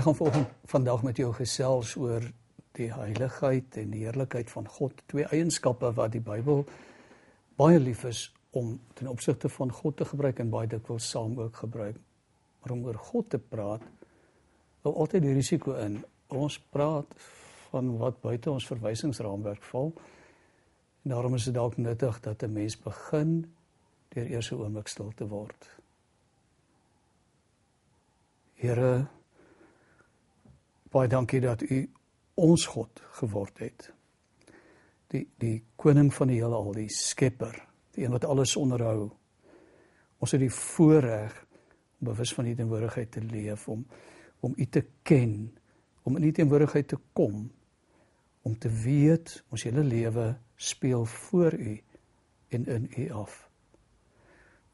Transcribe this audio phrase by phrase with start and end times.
[0.00, 2.24] Ek gaan volgende vandag met jou gesels oor
[2.72, 6.62] die heiligheid en die heerlikheid van God, twee eienskappe wat die Bybel
[7.60, 8.22] baie lief is
[8.56, 12.00] om ten opsigte van God te gebruik en baie dikwels saam ook gebruik.
[12.62, 13.84] Maar om oor God te praat,
[14.88, 16.00] hou altyd die risiko in.
[16.32, 17.12] Ons praat
[17.68, 19.92] van wat buite ons verwysingsraamwerk val.
[21.04, 23.52] En daarom is dit dalk nuttig dat 'n mens begin
[24.16, 25.70] deur eers 'n oomblik stil te word.
[28.54, 29.19] Here
[30.90, 31.80] baie dankie dat u
[32.34, 33.90] ons God geword het.
[35.10, 37.56] Die die koning van die heelal, die skepper,
[37.94, 39.10] die een wat alles onderhou.
[40.20, 41.34] Ons het die voorreg
[42.00, 43.86] om bewus van u teenwoordigheid te leef om
[44.40, 45.52] om u te ken,
[46.02, 47.50] om in u teenwoordigheid te kom,
[48.42, 51.82] om te weet ons hele lewe speel voor u
[52.48, 53.48] en in u af.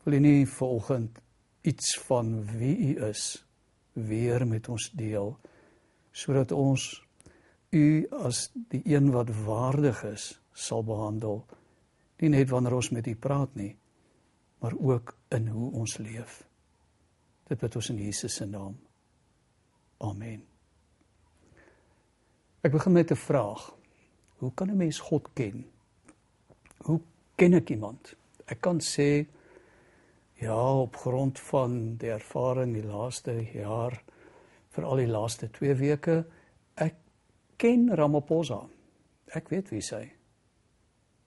[0.03, 1.19] Wil u nie vanoggend
[1.61, 3.47] iets van wie u is
[3.93, 5.39] weer met ons deel
[6.17, 6.89] sodat ons
[7.77, 11.43] u as die een wat waardig is sal behandel.
[12.23, 13.75] Nie net wanneer ons met u praat nie
[14.59, 16.45] maar ook in hoe ons leef.
[17.47, 18.77] Dit bid ons in Jesus se naam.
[20.03, 20.43] Amen.
[22.61, 23.75] Ek begin met 'n vraag.
[24.39, 25.67] Hoe kan 'n mens God ken?
[26.77, 27.01] Hoe
[27.35, 28.15] ken ek iemand?
[28.45, 29.27] Ek kan sê
[30.33, 34.03] ja op grond van die ervaring die laaste jaar
[34.77, 36.17] vir al die laaste 2 weke
[36.77, 36.99] ek
[37.61, 38.61] ken Ramaphosa.
[39.35, 39.93] Ek weet wie is.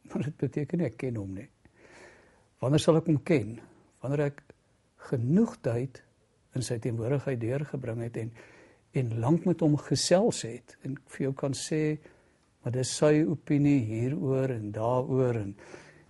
[0.09, 1.47] Maar dit beteken nie ek ken hom nie.
[2.61, 3.58] Wanneer sal ek hom ken?
[4.03, 4.44] Wanneer ek
[5.09, 6.02] genoeg tyd
[6.58, 8.31] in sy teenwoordigheid deurgebring het en
[8.97, 12.00] en lank met hom gesels het en vir jou kan sê
[12.64, 15.52] maar dis sy opinie hieroor en daaroor en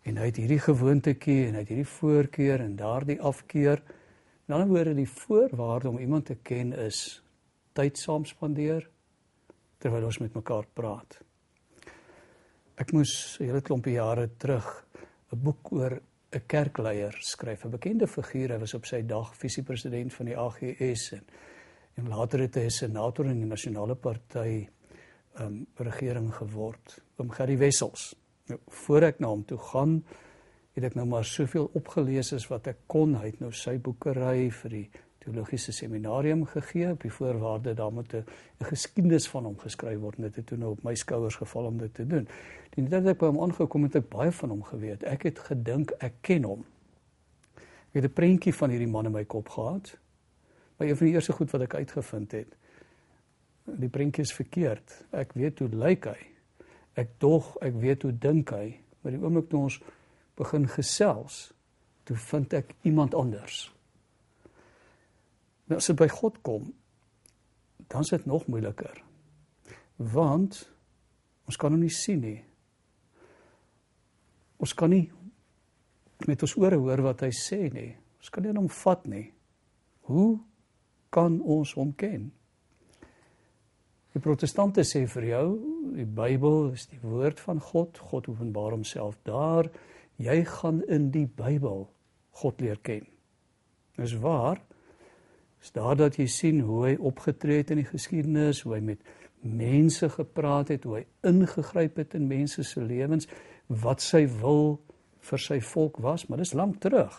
[0.08, 3.82] en hy het hierdie gewoontetjie en hy het hierdie voorkeur en daardie afkeur.
[4.48, 7.20] In ander woorde die voorwaarde om iemand te ken is
[7.80, 8.84] tyd saam spandeer,
[9.80, 11.20] terwyl ons met mekaar praat.
[12.80, 14.68] Ek moes 'n hele klompie jare terug
[15.32, 16.02] 'n boek oor
[16.32, 18.52] 'n kerkleier skryf, 'n bekende figuur.
[18.52, 21.24] Hy was op sy dag visiepresident van die AGS en
[21.98, 24.68] en later het hy 'n senator in die nasionale party
[25.40, 28.16] um, regering geword, oom Gerry Wessels.
[28.48, 30.04] Nou voor ek na hom toe gaan,
[30.74, 33.16] het ek nou maar soveel opgelees as wat ek kon.
[33.16, 38.14] Hy het nou sy boekery vir die teologiese seminarium gegee op die voorwaarde daar moet
[38.14, 38.26] 'n
[38.58, 41.78] geskiedenis van hom geskryf word en dit het toe nou op my skouers geval om
[41.78, 42.28] dit te doen.
[42.70, 45.04] Die net ek by hom aangekom het ek baie van hom geweet.
[45.04, 46.66] Ek het gedink ek ken hom.
[47.90, 49.98] Ek het 'n prentjie van hierdie man in my kop gehad.
[50.78, 52.56] Maar een van die eerste goed wat ek uitgevind het,
[53.66, 55.06] die prentjie is verkeerd.
[55.12, 56.18] Ek weet hoe lyk hy.
[56.94, 59.82] Ek dog ek weet hoe dink hy, maar die oomblik toe ons
[60.36, 61.54] begin gesels,
[62.04, 63.79] toe vind ek iemand anders.
[65.70, 66.66] Nou as dit by God kom,
[67.90, 69.04] dan is dit nog moeiliker.
[69.98, 70.64] Want
[71.50, 72.40] ons kan hom nie sien nie.
[74.60, 75.08] Ons kan nie
[76.28, 77.94] met ons ore hoor wat hy sê nie.
[78.20, 79.30] Ons kan nie hom vat nie.
[80.10, 80.40] Hoe
[81.14, 82.28] kan ons hom ken?
[84.14, 85.46] Die protestante sê vir jou,
[85.94, 88.02] die Bybel is die woord van God.
[88.10, 89.70] God openbaar homself daar.
[90.20, 91.86] Jy gaan in die Bybel
[92.42, 93.06] God leer ken.
[94.00, 94.60] Dis waar
[95.62, 99.02] is daar dat jy sien hoe hy opgetree het in die geskiedenis, hoe hy met
[99.42, 103.28] mense gepraat het, hoe hy ingegryp het in mense se lewens,
[103.68, 104.80] wat sy wil
[105.30, 107.14] vir sy volk was, maar dis lank terug.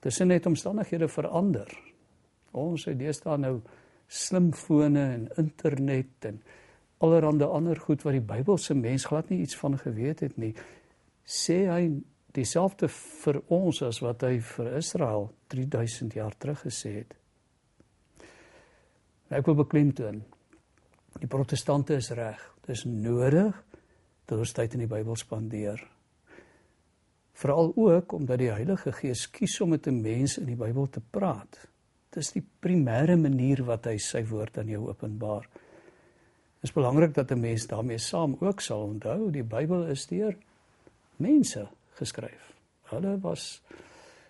[0.00, 1.70] Tussen net omstandighede verander.
[2.56, 3.56] Ons het deesdae nou
[4.06, 6.40] slimfone en internet en
[7.02, 10.54] allerlei ander goed wat die Bybelse mens glad nie iets van geweet het nie.
[11.26, 11.80] Sê hy
[12.36, 17.14] dieselfde vir ons as wat hy vir Israel 3000 jaar terug gesê het.
[19.32, 20.22] Ek wil beklemtoon
[21.16, 22.40] die protestante is reg.
[22.62, 23.56] Dit is nodig
[24.26, 25.80] dat ons tyd in die Bybel spandeer.
[27.36, 31.00] Veral ook omdat die Heilige Gees kies om met 'n mens in die Bybel te
[31.00, 31.68] praat.
[32.10, 35.48] Dit is die primêre manier wat hy sy woord aan jou openbaar.
[36.60, 40.36] Dit is belangrik dat 'n mens daarmee saam ook sal onthou die Bybel is deur
[41.16, 42.52] mense geskryf.
[42.92, 43.62] Hulle was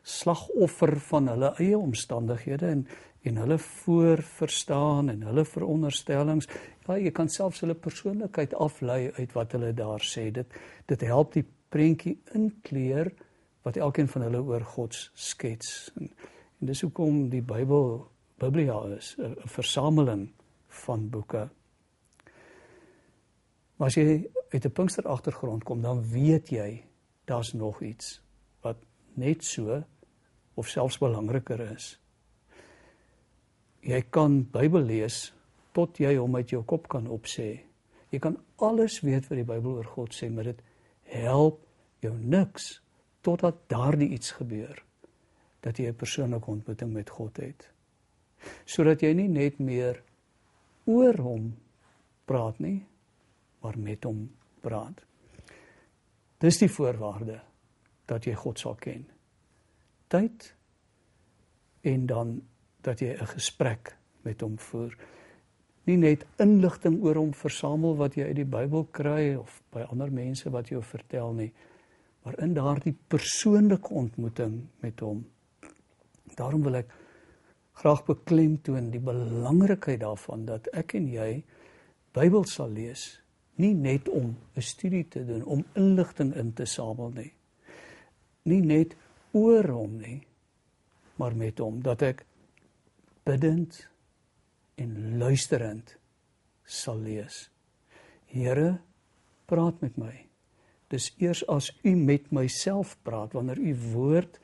[0.06, 2.86] slagoffer van hulle eie omstandighede en
[3.26, 6.46] en hulle voorverstaan en hulle veronderstellings.
[6.86, 10.28] Ja, jy kan selfs hulle persoonlikheid aflei uit wat hulle daar sê.
[10.30, 10.54] Dit
[10.86, 11.42] dit help die
[11.74, 13.10] prentjie inkleur
[13.66, 15.90] wat elkeen van hulle oor God skets.
[15.98, 16.12] En,
[16.60, 18.06] en dis hoekom die Bybel
[18.38, 20.28] Biblia is, 'n versameling
[20.84, 21.48] van boeke.
[23.76, 26.84] Maar as jy uit 'n Pinkster agtergrond kom, dan weet jy
[27.26, 28.20] daar's nog iets
[28.62, 28.82] wat
[29.14, 29.82] net so
[30.54, 31.98] of selfs belangriker is.
[33.86, 35.30] jy kan Bybel lees
[35.76, 37.60] tot jy hom uit jou kop kan opsê.
[38.10, 40.62] Jy kan alles weet wat die Bybel oor God sê, maar dit
[41.12, 41.60] help
[42.02, 42.80] jou niks
[43.26, 44.82] totdat daardie iets gebeur
[45.62, 47.70] dat jy 'n persoonlike ontmoeting met God het.
[48.64, 50.02] Sodat jy nie net meer
[50.84, 51.54] oor hom
[52.24, 52.86] praat nie,
[53.62, 54.30] maar met hom
[54.60, 55.02] praat.
[56.38, 57.40] Dis die voorwaarde
[58.06, 59.06] dat jy God sal ken.
[60.12, 60.52] Tyd
[61.86, 62.42] en dan
[62.82, 64.96] dat jy 'n gesprek met hom voer.
[65.84, 70.12] Nie net inligting oor hom versamel wat jy uit die Bybel kry of by ander
[70.12, 71.52] mense wat jou vertel nie,
[72.24, 75.26] maar in daardie persoonlike ontmoeting met hom.
[76.34, 76.90] Daarom wil ek
[77.72, 81.44] graag beklemtoon die belangrikheid daarvan dat ek en jy
[82.16, 83.20] Bybel sal lees,
[83.56, 87.32] nie net om 'n studie te doen, om inligting in te samel nie.
[88.42, 88.96] Nie net
[89.32, 90.26] oor hom nie,
[91.16, 92.26] maar met hom dat ek
[93.24, 93.88] bidend
[94.74, 95.96] en luisterend
[96.64, 97.50] sal lees.
[98.26, 98.78] Here,
[99.46, 100.26] praat met my.
[100.88, 104.40] Dis eers as u met myself praat wanneer u woord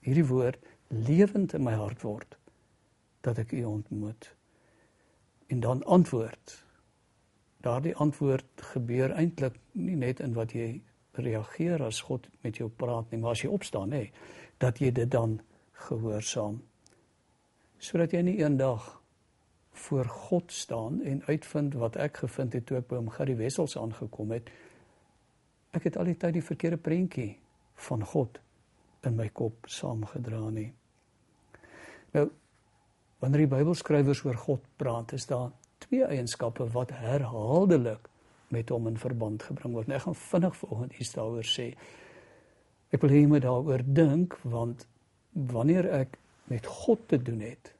[0.00, 0.58] hierdie woord
[0.88, 2.36] lewend in my hart word
[3.24, 4.30] dat ek u ontmoet
[5.52, 6.56] en dan antwoord.
[7.60, 10.80] Daardie antwoord gebeur eintlik nie net in wat jy
[11.20, 14.06] reageer as God met jou praat nie, maar as jy opstaan nê,
[14.58, 15.40] dat jy dit dan
[15.88, 16.60] gehoorsaam
[17.80, 19.00] sodat jy nie eendag
[19.86, 23.76] voor God staan en uitvind wat ek gevind het toe ek by hom Gary Wessels
[23.80, 24.50] aangekom het.
[25.72, 27.30] Ek het al die tyd die verkeerde prentjie
[27.88, 28.36] van God
[29.08, 30.68] in my kop saamgedra nie.
[32.12, 32.26] Nou
[33.20, 35.50] wanneer die Bybelskrywers oor God praat, is daar
[35.90, 38.06] twee eienskappe wat herhaaldelik
[38.54, 39.88] met hom in verband gebring word.
[39.90, 41.66] Nou, ek gaan vinnig vanoggend iets daaroor sê.
[42.94, 44.86] Ek wil hê jy moet daaroor dink want
[45.50, 46.14] wanneer ek
[46.50, 47.72] met God te doen het,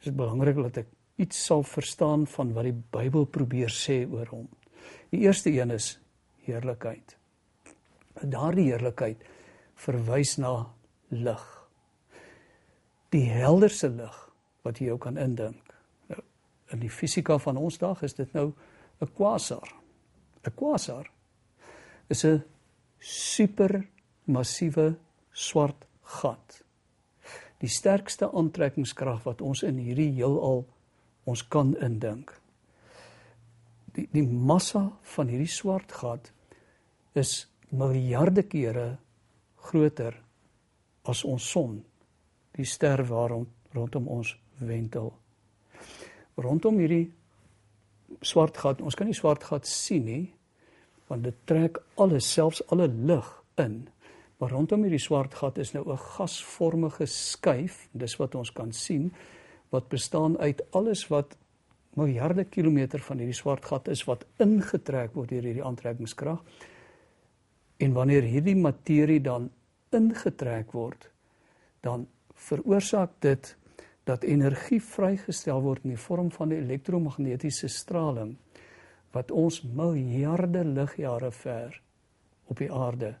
[0.00, 4.28] is dit belangrik dat ek iets sal verstaan van wat die Bybel probeer sê oor
[4.32, 4.46] hom.
[5.12, 5.94] Die eerste een is
[6.44, 7.16] heerlikheid.
[8.20, 9.24] Daardie heerlikheid
[9.80, 10.54] verwys na
[11.12, 11.44] lig.
[13.12, 14.16] Die helderste lig
[14.64, 15.70] wat jy jou kan indink.
[16.70, 18.52] In die fisika van ons dag is dit nou
[19.00, 19.74] 'n kwasar.
[20.46, 21.10] 'n Kwasar
[22.08, 22.44] is 'n
[22.98, 24.96] supermassiewe
[25.32, 26.64] swart gat
[27.60, 30.64] die sterkste aantrekkingskrag wat ons in hierdie heelal
[31.28, 32.32] ons kan indink.
[33.94, 36.30] Die die massa van hierdie swart gat
[37.18, 38.88] is miljarde kere
[39.68, 40.16] groter
[41.10, 41.80] as ons son,
[42.56, 45.12] die ster waarom rondom ons wentel.
[46.40, 47.10] Rondom hierdie
[48.26, 50.24] swart gat, ons kan nie swart gat sien nie,
[51.10, 53.28] want dit trek alles, selfs alle lig
[53.60, 53.82] in.
[54.40, 59.12] Maar rondom hierdie swart gat is nou 'n gasvormige skuif, dis wat ons kan sien,
[59.70, 61.36] wat bestaan uit alles wat
[61.94, 66.42] miljarde kilometer van hierdie swart gat is wat ingetrek word deur hierdie aantrekkingskrag.
[67.78, 69.50] En wanneer hierdie materie dan
[69.90, 71.10] ingetrek word,
[71.80, 73.56] dan veroorsaak dit
[74.04, 78.36] dat energie vrygestel word in die vorm van 'n elektromagnetiese straling
[79.12, 81.80] wat ons miljarde ligjare ver
[82.44, 83.14] op die aarde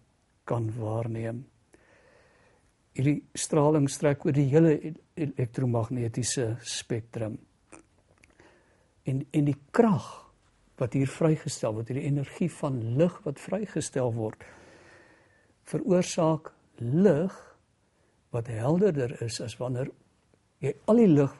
[0.44, 1.44] kan waarneem.
[2.92, 7.38] Hierdie straling strek oor die hele elektromagnetiese spektrum.
[9.02, 10.08] En en die krag
[10.80, 14.44] wat hier vrygestel word, hierdie energie van lig wat vrygestel word,
[15.68, 17.36] veroorsaak lig
[18.30, 19.90] wat helderder is as wanneer
[20.60, 21.32] jy al die lig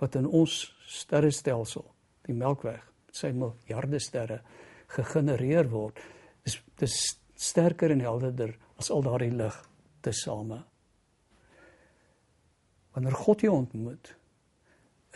[0.00, 1.84] wat in ons sterrestelsel,
[2.28, 4.40] die Melkweg, sy miljarde sterre
[4.92, 5.98] gegenereer word,
[6.46, 6.96] is dis
[7.36, 9.56] sterker en helderder as al daardie lig
[10.04, 10.60] tesame.
[12.94, 14.14] Wanneer God jou ontmoet,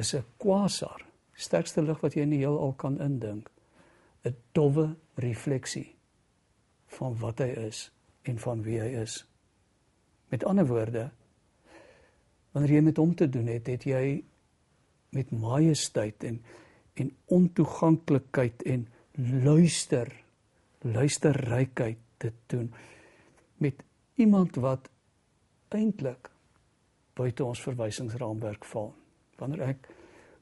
[0.00, 3.50] is 'n kwasar, sterkste lig wat jy in die heelal kan indink,
[4.24, 5.96] 'n dowwe refleksie
[6.86, 7.90] van wat hy is
[8.22, 9.24] en van wie hy is.
[10.28, 11.10] Met ander woorde,
[12.52, 14.22] wanneer jy met hom te doen het, het jy
[15.16, 16.42] met majesteit en
[17.00, 18.88] en ontoeganklikheid en
[19.44, 20.10] luister
[20.80, 22.72] luisterrykheid te doen
[23.56, 23.74] met
[24.14, 24.88] iemand wat
[25.68, 26.30] eintlik
[27.14, 28.92] buite ons verwysingsraamwerk val.
[29.38, 29.88] Wanneer ek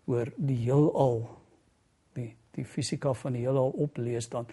[0.09, 1.23] oor die heelal
[2.17, 4.49] die die fisika van die heelal oplees dan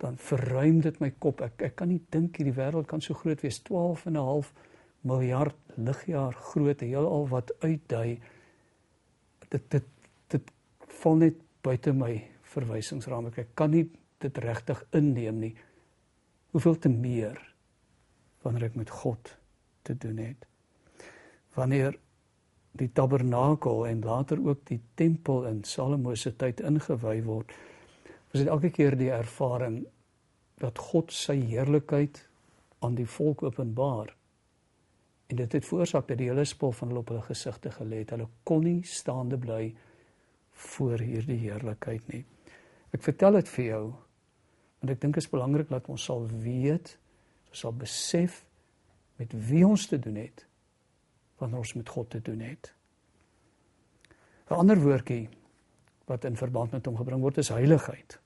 [0.00, 1.42] dan verruim dit my kop.
[1.44, 4.52] Ek ek kan nie dink hierdie wêreld kan so groot wees 12 en 'n half
[5.04, 8.20] miljard ligjaar groot heelal wat uitdui
[9.50, 9.90] dit dit
[10.32, 10.52] dit
[11.00, 12.12] val net buite my
[12.54, 13.38] verwysingsraamwerk.
[13.44, 13.84] Ek kan nie
[14.22, 15.52] dit regtig inneem nie
[16.54, 17.38] hoeveel te meer
[18.44, 19.32] wanneer ek met God
[19.84, 20.46] te doen het.
[21.56, 21.96] Wanneer
[22.78, 27.52] die tabernakel en later ook die tempel in Salomo se tyd ingewy word,
[28.32, 29.84] was dit elke keer die ervaring
[30.62, 32.20] dat God sy heerlikheid
[32.84, 34.10] aan die volk openbaar.
[35.26, 38.10] En dit het veroorsaak dat die hele spul van hulle op hulle gesigte gelê het.
[38.10, 39.74] Hulle kon nie staande bly
[40.50, 42.24] voor hierdie heerlikheid nie.
[42.94, 43.84] Ek vertel dit vir jou
[44.84, 46.90] want ek dink dit is belangrik dat ons sal weet,
[47.48, 48.42] ons sal besef
[49.16, 50.44] met wie ons te doen het
[51.40, 52.74] wanneer ons met God te doen het.
[54.50, 55.28] 'n Ander woordjie
[56.04, 58.18] wat in verband met hom gebring word is heiligheid.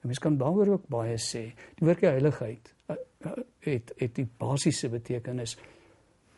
[0.00, 1.52] Nou mens kan daaroor ook baie sê.
[1.76, 5.58] Die woordjie heiligheid eh, eh, het het die basiese betekenis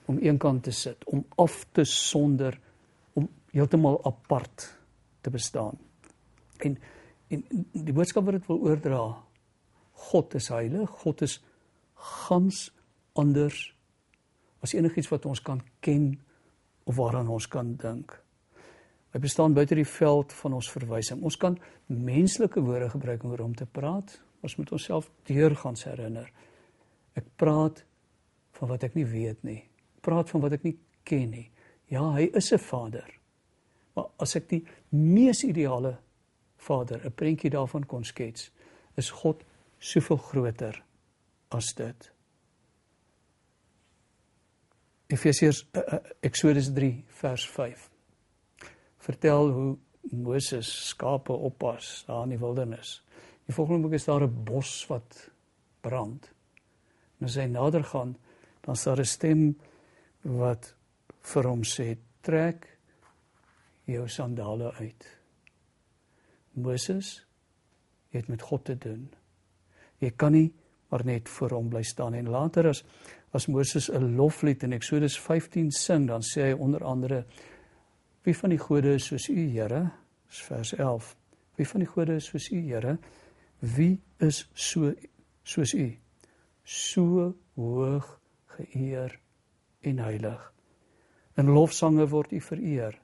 [0.09, 2.57] om eenkant te sit, om af te sonder,
[3.15, 4.69] om heeltemal apart
[5.21, 5.77] te bestaan.
[6.65, 6.79] En
[7.29, 9.03] en die boodskap wat dit wil oordra,
[10.09, 11.37] God is heilig, God is
[12.27, 12.69] gans
[13.19, 13.67] anders
[14.65, 16.15] as enigiets wat ons kan ken
[16.89, 18.15] of waaraan ons kan dink.
[19.13, 21.21] Hy bestaan buite die veld van ons verwysing.
[21.25, 24.17] Ons kan menslike woorde gebruik om oor hom te praat.
[24.45, 26.29] Ons moet onsself deurgangs herinner.
[27.17, 27.85] Ek praat
[28.59, 29.63] van wat ek nie weet nie.
[30.09, 30.77] Praat van wat ek nie
[31.09, 31.47] ken nie.
[31.93, 33.09] Ja, hy is 'n Vader.
[33.95, 35.99] Maar as ek die mees ideale
[36.57, 38.51] Vader, 'n prentjie daarvan kon skets,
[38.97, 39.45] is God
[39.79, 40.83] soveel groter
[41.49, 42.13] as dit.
[45.09, 47.91] Efesiërs uh, Eksodus 3 vers 5.
[48.99, 49.77] Vertel hoe
[50.11, 52.99] Moses skape oppas daar in die wildernis.
[53.49, 55.31] Die volgende boek is daar 'n bos wat
[55.81, 56.31] brand.
[57.19, 58.17] En as hy nader gaan,
[58.61, 59.57] dan sal 'n stem
[60.29, 60.75] wat
[61.33, 62.79] vir hom sê: "Trek
[63.89, 65.07] jou sandale uit.
[66.53, 67.27] Moses,
[68.09, 69.09] het met God te doen.
[69.99, 70.51] Jy kan nie
[70.89, 72.85] maar net voor hom bly staan en later as
[73.37, 77.25] as Moses 'n loflied in Eksodus 15 sing, dan sê hy onder andere
[78.23, 79.91] wie van die gode is soos u Here?
[80.29, 81.17] Dis vers 11.
[81.57, 82.99] Wie van die gode is soos u Here?
[83.59, 84.95] Wie is so
[85.43, 85.99] soos u?
[86.63, 89.21] So hoog geëer
[89.81, 90.53] en heilig.
[91.39, 92.99] In lofsange word u vereer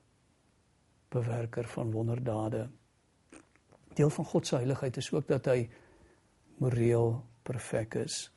[1.15, 2.69] bewerker van wonderdade.
[3.95, 5.69] Deel van God se heiligheid is ook dat hy
[6.59, 8.33] moreel perfek is.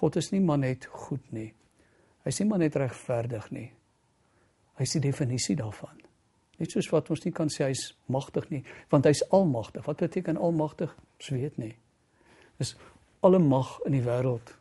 [0.00, 1.48] God is nie maar net goed nie.
[2.22, 3.70] Hy is nie maar net regverdig nie.
[4.76, 5.96] Hy is die definisie daarvan.
[6.58, 8.62] Net soos wat ons nie kan sê hy's magtig nie,
[8.92, 9.86] want hy's almagtig.
[9.86, 10.92] Wat beteken almagtig?
[11.18, 11.72] Ons weet nie.
[12.58, 12.74] Dis
[13.24, 14.52] alle mag in die wêreld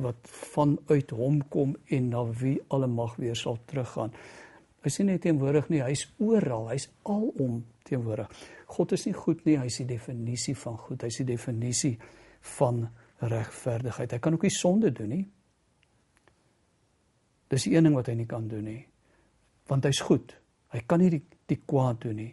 [0.00, 4.12] wat vanuit hom kom en na wie alle mag weer sal teruggaan.
[4.82, 8.30] Hy nie net teenwoordig nie, hy's oral, hy's alom teenwoordig.
[8.72, 11.92] God is nie goed nie, hy's die definisie van goed, hy's die definisie
[12.56, 12.86] van
[13.22, 14.16] regverdigheid.
[14.16, 15.22] Hy kan ook nie sonde doen nie.
[17.52, 18.80] Dis die een ding wat hy nie kan doen nie.
[19.70, 20.34] Want hy's goed.
[20.72, 21.22] Hy kan nie die
[21.52, 22.30] die kwaad doen nie.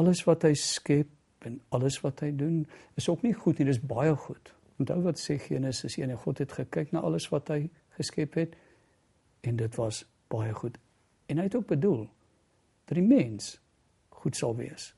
[0.00, 2.62] Alles wat hy skep en alles wat hy doen
[2.96, 4.52] is ook nie goed nie, dis baie goed.
[4.80, 7.66] Onthou wat sê Genesis 1, God het gekyk na alles wat hy
[7.98, 8.54] geskep het
[9.44, 10.78] en dit was baie goed.
[11.28, 12.06] En hy het ook bedoel
[12.88, 13.58] dat die mens
[14.22, 14.94] goed sal wees.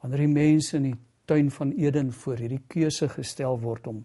[0.00, 0.96] Wanneer die mense in die
[1.28, 4.00] tuin van Eden voor hierdie keuse gestel word om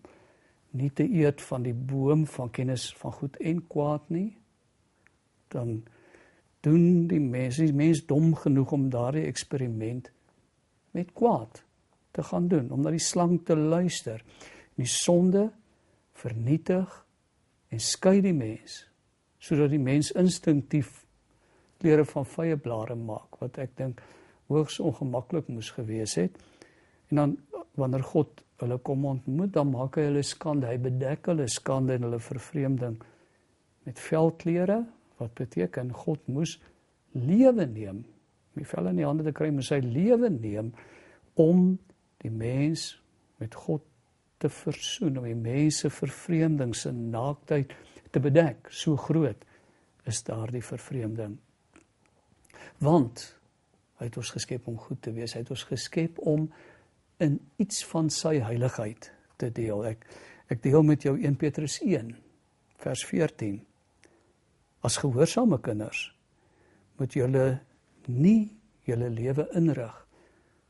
[0.76, 4.38] nie te eet van die boom van kennis van goed en kwaad nie,
[5.50, 5.80] dan
[6.62, 10.12] doen die mense, die mens dom genoeg om daardie eksperiment
[10.92, 11.64] met kwaad
[12.20, 14.22] te gaan doen, om na die slang te luister.
[14.80, 15.48] Die sonde
[16.20, 16.92] vernietig
[17.72, 18.84] en skei die mens
[19.40, 21.06] sodat die mens instinktief
[21.80, 24.02] klere van vye blare maak wat ek dink
[24.52, 26.36] hoogs ongemaklik moes gewees het.
[27.10, 27.36] En dan
[27.80, 32.10] wanneer God hulle kom ontmoet, dan maak hy hulle skande, hy bedek hulle skande en
[32.10, 32.98] hulle vervreemding
[33.88, 34.82] met velklere
[35.22, 36.58] wat beteken God moes
[37.16, 38.04] lewe neem.
[38.52, 40.74] Om die vel in die hande te kry, moes hy lewe neem
[41.40, 41.78] om
[42.24, 42.92] die mens
[43.40, 43.84] met God
[44.40, 47.74] te versoen, om die mense vervreemding se naaktheid
[48.12, 48.70] te bedek.
[48.72, 49.44] So groot
[50.08, 51.38] is daardie vervreemding.
[52.84, 53.26] Want
[54.00, 55.36] hy het ons geskep om goed te wees.
[55.36, 56.48] Hy het ons geskep om
[57.20, 59.10] in iets van sy heiligheid
[59.40, 59.84] te deel.
[59.92, 60.08] Ek
[60.50, 62.08] ek deel met jou 1 Petrus 1
[62.82, 63.60] vers 14.
[64.82, 66.08] As gehoorsame kinders
[66.98, 67.60] moet julle
[68.08, 68.50] nie
[68.88, 69.94] julle lewe inrig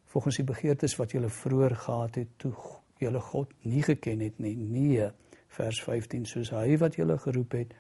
[0.10, 2.54] volgens die begeertes wat julle vroeër gehad het toe
[3.00, 4.56] julle God nie geken het nie.
[4.56, 5.10] Nee
[5.50, 7.74] vers 15 soos hy wat julle geroep het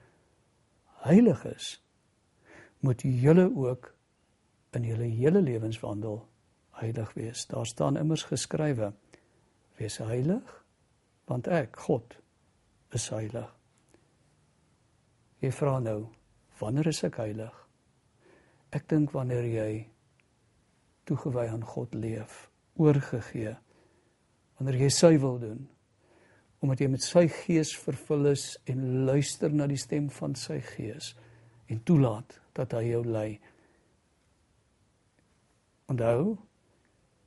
[1.05, 1.67] heilig is
[2.85, 3.91] moet julle ook
[4.77, 6.21] in julle hele lewenswandel
[6.81, 8.93] heilig wees daar staan immers geskrywe
[9.77, 10.55] wees heilig
[11.29, 12.17] want ek God
[12.97, 13.51] is heilig
[15.43, 15.99] jy vra nou
[16.59, 17.55] Wanneer is ek heilig?
[18.75, 19.69] Ek dink wanneer jy
[21.09, 22.45] toegewy aan God leef,
[22.79, 23.55] oorgegee.
[24.59, 25.63] Wanneer jy sy wil doen,
[26.63, 31.13] omdat jy met sy gees vervul is en luister na die stem van sy gees
[31.71, 33.39] en toelaat dat hy jou lei.
[35.89, 36.35] Onthou,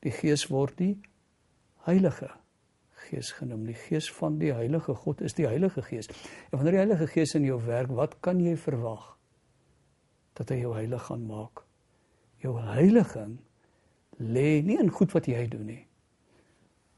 [0.03, 0.95] die Gees word die
[1.87, 2.29] Heilige
[3.09, 3.65] Gees genoem.
[3.67, 6.11] Die Gees van die Heilige God is die Heilige Gees.
[6.51, 9.09] En wanneer die Heilige Gees in jou werk, wat kan jy verwag?
[10.39, 11.65] Dat hy jou heilig gaan maak.
[12.43, 13.41] Jou heiliging
[14.19, 15.83] lê nie in goed wat jy doen nie,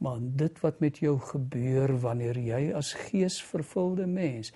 [0.03, 4.53] maar in dit wat met jou gebeur wanneer jy as geesvervulde mens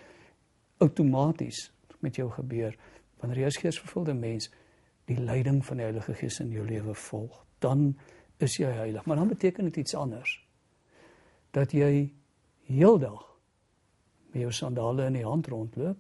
[0.79, 1.69] outomaties
[2.01, 2.77] met jou gebeur
[3.19, 4.51] wanneer jy as geesvervulde mens
[5.09, 7.95] die leiding van die Heilige Gees in jou lewe volg, dan
[8.45, 9.05] is jy heilig.
[9.07, 10.35] Maar dan beteken dit iets anders.
[11.51, 12.13] Dat jy
[12.69, 13.25] heeldag
[14.31, 15.99] met jou sandale in die hand rondloop,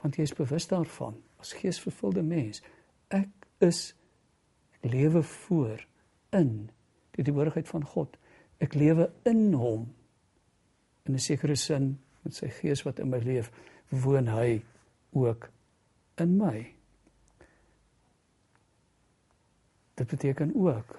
[0.00, 2.62] want jy is bewus daarvan as geesvervulde mens,
[3.12, 3.28] ek
[3.64, 3.95] is
[4.76, 5.82] ek lewe voor
[6.36, 6.68] in
[7.16, 8.16] die teenwoordigheid van God.
[8.62, 9.88] Ek lewe in hom.
[11.06, 13.50] In 'n sekere sin met sy gees wat in my leef,
[13.90, 14.62] woon hy
[15.12, 15.50] ook
[16.18, 16.74] in my.
[19.94, 20.98] Dit beteken ook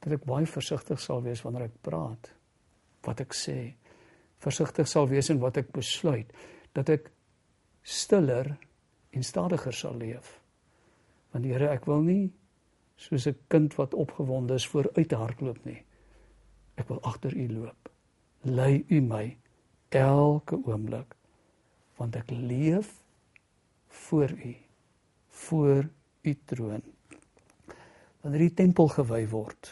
[0.00, 2.30] dat ek baie versigtig sal wees wanneer ek praat,
[3.04, 3.74] wat ek sê.
[4.40, 6.32] Versigtig sal wees in wat ek besluit,
[6.72, 7.10] dat ek
[7.82, 8.56] stiller
[9.12, 10.40] en stadiger sal leef.
[11.30, 12.30] Want Here, ek wil nie
[13.00, 15.82] soos 'n kind wat opgewonde is vooruit hardloop nie.
[16.74, 17.90] Ek wil agter U loop.
[18.42, 19.36] Lei U my
[19.88, 21.16] elke oomblik
[21.96, 22.92] want ek leef
[23.88, 24.56] voor U
[25.28, 25.88] voor
[26.22, 26.82] U troon
[28.20, 29.70] wanneer die tempel gewy word.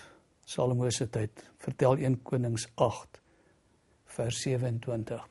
[0.49, 3.20] Salomo se tyd, vertel 1 Konings 8
[4.18, 5.28] vers 27.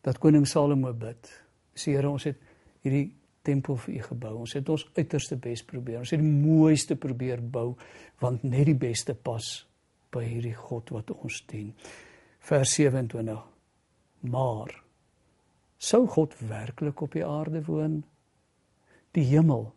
[0.00, 1.30] Dat koning Salomo bid.
[1.74, 2.38] Sê Here, ons het
[2.84, 4.32] hierdie tempel vir U gebou.
[4.44, 6.00] Ons het ons uiterste bes probeer.
[6.02, 7.72] Ons het die mooiste probeer bou
[8.22, 9.50] want net die beste pas
[10.12, 11.72] by hierdie God wat ons dien.
[12.42, 13.38] Vers 27.
[14.30, 14.74] Maar
[15.82, 18.02] sou God werklik op die aarde woon?
[19.12, 19.72] Die hemel,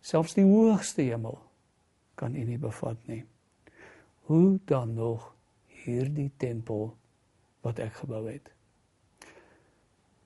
[0.00, 1.38] selfs die hoogste hemel
[2.16, 3.22] kan u nie bevat nie.
[4.26, 5.28] Hoe dan nog
[5.84, 6.88] hierdie tempel
[7.62, 8.48] wat ek gebou het?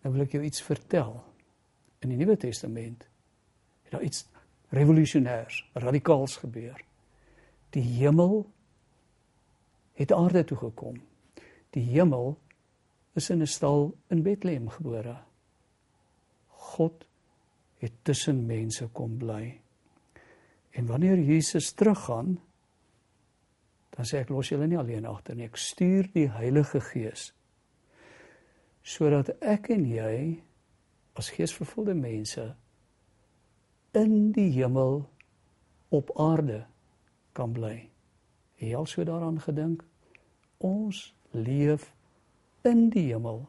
[0.00, 1.18] Nou wil ek jou iets vertel.
[2.00, 3.04] In die Nuwe Testament
[3.84, 4.24] het daar iets
[4.72, 6.78] revolusionêrs, radikaals gebeur.
[7.74, 8.46] Die hemel
[9.98, 11.00] het aarde toe gekom.
[11.74, 12.38] Die hemel
[13.18, 15.18] is in 'n stal in Bethlehem gebore.
[16.48, 17.06] God
[17.78, 19.60] het tussen mense kom bly.
[20.70, 22.40] En wanneer Jesus teruggaan,
[23.90, 25.44] dan sê ek los julle nie alleen agter nie.
[25.44, 27.32] Ek stuur die Heilige Gees
[28.82, 30.42] sodat ek en jy
[31.20, 32.46] as geesvervulde mense
[33.92, 35.02] in die hemel
[35.92, 36.62] op aarde
[37.36, 37.76] kan bly.
[38.56, 39.82] Het jy al so daaraan gedink?
[40.64, 41.90] Ons leef
[42.64, 43.42] in die hemel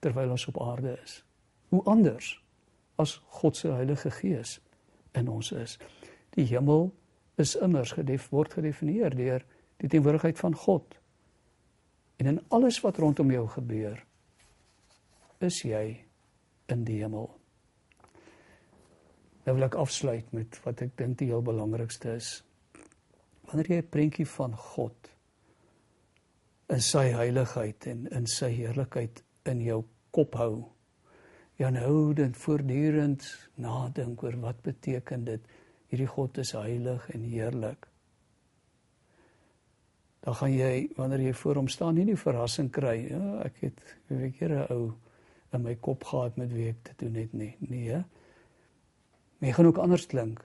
[0.00, 1.20] terwyl ons op aarde is.
[1.68, 2.36] Hoe anders
[2.96, 4.58] as God se Heilige Gees
[5.12, 5.76] in ons is.
[6.36, 6.90] Die hemel
[7.38, 9.44] is immers gedef word gedefinieer deur
[9.78, 10.96] die teenwoordigheid van God.
[12.18, 14.00] En in alles wat rondom jou gebeur,
[15.38, 16.07] is jy
[16.68, 17.28] in die hemel.
[19.44, 22.42] Nou wil ek afsluit met wat ek dink die heel belangrikste is.
[23.48, 25.12] Wanneer jy 'n prentjie van God
[26.68, 30.68] in sy heiligheid en in sy heerlikheid in jou kop hou,
[31.56, 33.24] jy nou dan voortdurend
[33.56, 35.40] nadink oor wat beteken dit
[35.88, 37.88] hierdie God is heilig en heerlik.
[40.20, 43.80] Dan gaan jy wanneer jy voor hom staan nie die verrassing kry, ja, ek het
[44.08, 44.92] weet jy 'n ou
[45.52, 47.54] in my kop gehad met wie ek te doen het nie.
[47.64, 48.02] Nee.
[49.40, 50.42] Jy gaan ook anders klink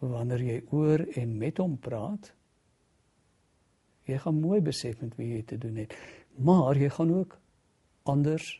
[0.00, 2.32] wanneer jy oor en met hom praat.
[4.08, 5.94] Jy gaan mooi besef met wie jy te doen het,
[6.40, 7.36] maar jy gaan ook
[8.08, 8.54] anders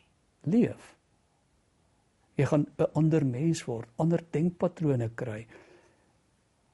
[0.47, 0.95] leef.
[2.37, 5.47] Jy gaan 'n ander mens word, ander denkpatrone kry.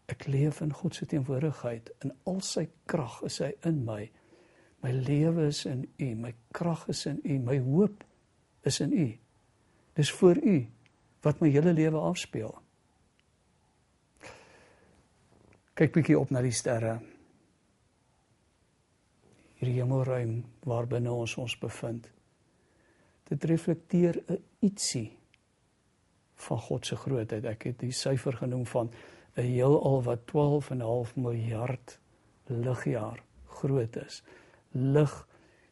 [0.07, 1.89] Ek leef in God se teenwoordigheid.
[2.03, 4.11] In al sy krag is hy in my.
[4.83, 8.03] My lewe is in U, my krag is in U, my hoop
[8.67, 9.07] is in U.
[9.97, 10.57] Dis vir U
[11.25, 12.53] wat my hele lewe afspeel.
[15.77, 16.97] Kyk bietjie op na die sterre.
[19.57, 22.07] Hierdie hemelruim waarbinne ons ons bevind.
[23.27, 25.17] Dit reflekteer 'n ietsie
[26.35, 27.45] van God se grootheid.
[27.45, 28.91] Ek het die syfer genoem van
[29.35, 31.99] 'n heelal wat 12 en 'n half miljard
[32.47, 34.23] ligjaar groot is.
[34.71, 35.27] Lig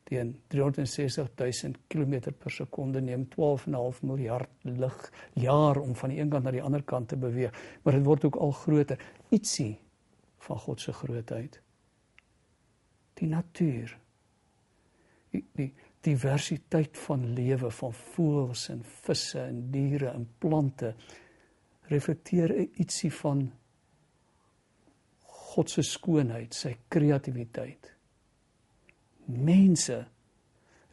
[0.06, 4.98] teen 360 000 km per sekonde neem 12.5 miljard lig
[5.34, 8.28] jaar om van die een kant na die ander kant te beweeg, maar dit word
[8.30, 9.02] ook al groter.
[9.34, 9.74] Ietsie
[10.46, 11.58] van God se grootheid.
[13.18, 13.98] Die natuur.
[15.34, 15.72] Die, die
[16.06, 20.94] diversiteit van lewe van voëls en visse en diere en plante
[21.90, 23.48] reflekteer ietsie van
[25.56, 27.95] God se skoonheid, sy kreatiwiteit.
[29.28, 30.06] Mense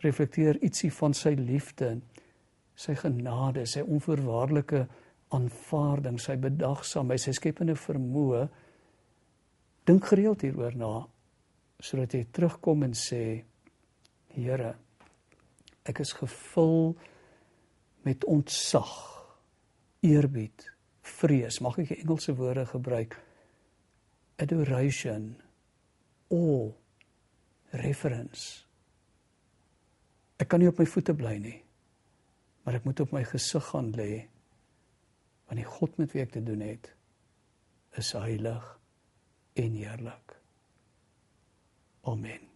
[0.03, 1.95] reflekteer ietsie van sy liefde,
[2.75, 4.87] sy genade, sy onvoorwaardelike
[5.33, 8.47] aanvaarding, sy bedagsaamheid, sy skepende vermoë.
[9.89, 10.93] Dink gereeld hieroor na
[11.83, 13.23] sodat jy terugkom en sê
[14.33, 14.71] Here
[15.85, 16.95] ek is gevul
[18.07, 18.93] met ontzag,
[20.01, 20.65] eerbied,
[21.05, 23.19] vrees, mag ek die Engelse woorde gebruik?
[24.43, 25.37] adoration,
[26.31, 26.73] awe,
[27.81, 28.65] reverence.
[30.37, 31.59] Ek kan nie op my voete bly nie.
[32.63, 34.11] Maar ek moet op my gesig gaan lê.
[35.49, 36.93] Want die God met wie ek te doen het,
[37.99, 38.71] is heilig
[39.59, 40.39] en heerlik.
[42.09, 42.52] Amen.